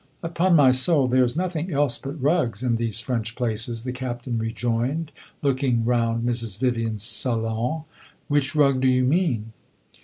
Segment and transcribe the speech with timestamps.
[0.23, 4.39] "Upon my soul, there is nothing else but rugs in these French places!" the Captain
[4.39, 5.11] rejoined,
[5.43, 6.57] looking round Mrs.
[6.57, 7.83] Vivian's salon.
[8.27, 9.53] "Which rug do you mean?"